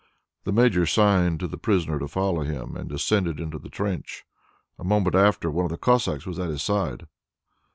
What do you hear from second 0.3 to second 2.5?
The Major signed to the prisoner to follow